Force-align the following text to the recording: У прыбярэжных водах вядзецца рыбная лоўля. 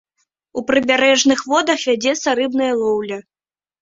У 0.61 0.63
прыбярэжных 0.69 1.39
водах 1.53 1.85
вядзецца 1.91 2.37
рыбная 2.41 2.71
лоўля. 2.81 3.17